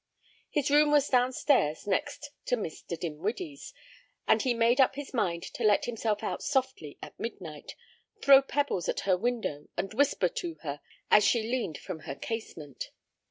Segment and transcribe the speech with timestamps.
[0.49, 2.99] His room was downstairs next to Mr.
[2.99, 3.71] Dinwiddie's,
[4.27, 7.75] and he made up his mind to let himself out softly at midnight,
[8.19, 12.89] throw pebbles at her window and whisper to her as she leaned from her casement.